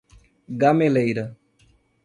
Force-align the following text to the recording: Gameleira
Gameleira 0.63 1.37